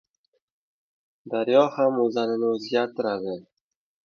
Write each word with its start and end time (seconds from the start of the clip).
•Daryo 1.33 1.63
ham 1.75 2.01
o‘zanini 2.07 2.49
o‘zgartiradi. 2.57 3.39